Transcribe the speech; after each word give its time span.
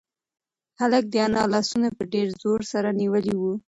هلک 0.79 1.03
د 1.09 1.15
انا 1.25 1.41
لاسونه 1.53 1.87
په 1.97 2.03
ډېر 2.13 2.27
زور 2.41 2.59
سره 2.71 2.89
نیولي 2.99 3.35
وو. 3.37 3.53